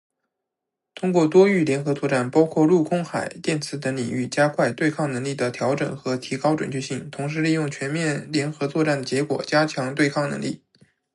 [0.95, 10.63] 通过多域联合作战，包括陆、空、海、电磁等领域，加快对抗能力的调整和提高准确性，同时利用全面联合作战的结果，加强对抗能力。